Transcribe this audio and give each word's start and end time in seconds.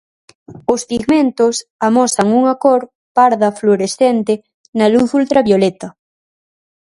Os 0.73 0.81
pigmentos 0.89 1.55
amosan 1.87 2.27
unha 2.39 2.53
cor 2.63 2.81
parda 3.17 3.49
fluorescente 3.59 4.33
na 4.77 4.85
luz 4.93 5.09
ultravioleta. 5.19 5.87